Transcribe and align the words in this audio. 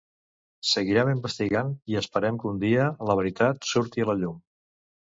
Seguiran 0.69 1.11
investigant 1.11 1.69
i 1.95 1.99
esperem 2.03 2.41
que 2.41 2.51
un 2.55 2.59
dia 2.67 2.91
la 3.13 3.21
veritat 3.23 3.73
surti 3.77 4.09
a 4.09 4.13
la 4.13 4.21
llum. 4.25 4.45